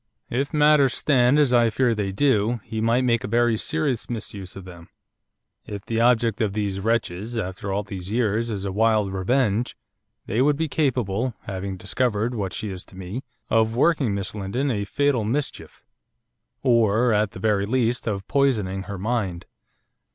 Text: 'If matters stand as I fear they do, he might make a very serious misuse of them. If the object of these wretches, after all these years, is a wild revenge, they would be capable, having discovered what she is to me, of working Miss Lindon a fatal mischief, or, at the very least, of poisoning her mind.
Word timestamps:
'If 0.31 0.51
matters 0.51 0.95
stand 0.95 1.37
as 1.37 1.53
I 1.53 1.69
fear 1.69 1.93
they 1.93 2.11
do, 2.11 2.59
he 2.63 2.81
might 2.81 3.03
make 3.03 3.23
a 3.23 3.27
very 3.27 3.55
serious 3.55 4.09
misuse 4.09 4.55
of 4.55 4.65
them. 4.65 4.89
If 5.67 5.85
the 5.85 6.01
object 6.01 6.41
of 6.41 6.53
these 6.53 6.79
wretches, 6.79 7.37
after 7.37 7.71
all 7.71 7.83
these 7.83 8.09
years, 8.09 8.49
is 8.49 8.65
a 8.65 8.71
wild 8.71 9.13
revenge, 9.13 9.77
they 10.25 10.41
would 10.41 10.57
be 10.57 10.67
capable, 10.67 11.35
having 11.43 11.77
discovered 11.77 12.33
what 12.33 12.51
she 12.51 12.71
is 12.71 12.83
to 12.85 12.97
me, 12.97 13.21
of 13.51 13.75
working 13.75 14.15
Miss 14.15 14.33
Lindon 14.33 14.71
a 14.71 14.85
fatal 14.85 15.23
mischief, 15.23 15.83
or, 16.63 17.13
at 17.13 17.29
the 17.33 17.39
very 17.39 17.67
least, 17.67 18.07
of 18.07 18.27
poisoning 18.27 18.85
her 18.89 18.97
mind. 18.97 19.45